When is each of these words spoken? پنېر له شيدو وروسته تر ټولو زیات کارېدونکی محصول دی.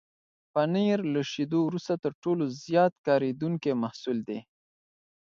پنېر 0.53 0.99
له 1.13 1.21
شيدو 1.31 1.59
وروسته 1.63 1.93
تر 2.03 2.13
ټولو 2.23 2.43
زیات 2.65 2.93
کارېدونکی 3.07 3.71
محصول 3.83 4.17
دی. 4.27 4.39